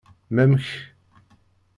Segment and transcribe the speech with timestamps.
[0.29, 0.67] Mamk?